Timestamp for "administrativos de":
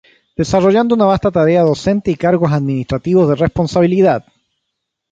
2.51-3.35